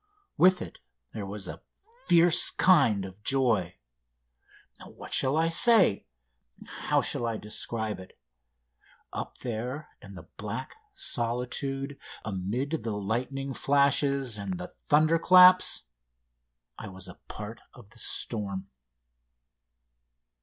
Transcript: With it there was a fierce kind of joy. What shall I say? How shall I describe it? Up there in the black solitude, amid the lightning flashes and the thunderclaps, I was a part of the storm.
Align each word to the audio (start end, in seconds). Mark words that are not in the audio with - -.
With 0.35 0.63
it 0.63 0.79
there 1.13 1.27
was 1.27 1.47
a 1.47 1.61
fierce 2.07 2.49
kind 2.49 3.05
of 3.05 3.21
joy. 3.21 3.75
What 4.83 5.13
shall 5.13 5.37
I 5.37 5.47
say? 5.47 6.07
How 6.65 7.01
shall 7.03 7.27
I 7.27 7.37
describe 7.37 7.99
it? 7.99 8.17
Up 9.13 9.37
there 9.43 9.89
in 10.01 10.15
the 10.15 10.27
black 10.37 10.73
solitude, 10.91 11.99
amid 12.25 12.81
the 12.83 12.93
lightning 12.97 13.53
flashes 13.53 14.39
and 14.39 14.57
the 14.57 14.69
thunderclaps, 14.69 15.83
I 16.79 16.87
was 16.87 17.07
a 17.07 17.19
part 17.27 17.61
of 17.75 17.91
the 17.91 17.99
storm. 17.99 18.71